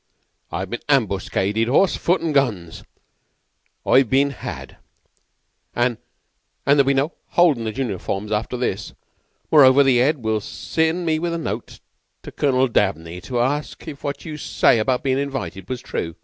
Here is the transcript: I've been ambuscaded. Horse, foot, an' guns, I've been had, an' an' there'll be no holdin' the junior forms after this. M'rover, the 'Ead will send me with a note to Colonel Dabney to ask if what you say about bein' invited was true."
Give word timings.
I've 0.51 0.71
been 0.71 0.81
ambuscaded. 0.89 1.67
Horse, 1.67 1.95
foot, 1.95 2.21
an' 2.23 2.31
guns, 2.31 2.83
I've 3.85 4.09
been 4.09 4.31
had, 4.31 4.77
an' 5.75 5.99
an' 6.65 6.77
there'll 6.77 6.85
be 6.87 6.95
no 6.95 7.13
holdin' 7.27 7.65
the 7.65 7.71
junior 7.71 7.99
forms 7.99 8.31
after 8.31 8.57
this. 8.57 8.93
M'rover, 9.51 9.83
the 9.83 9.99
'Ead 9.99 10.17
will 10.23 10.39
send 10.41 11.05
me 11.05 11.19
with 11.19 11.35
a 11.35 11.37
note 11.37 11.81
to 12.23 12.31
Colonel 12.31 12.67
Dabney 12.67 13.21
to 13.21 13.41
ask 13.41 13.87
if 13.87 14.03
what 14.03 14.25
you 14.25 14.37
say 14.37 14.79
about 14.79 15.03
bein' 15.03 15.19
invited 15.19 15.69
was 15.69 15.81
true." 15.83 16.15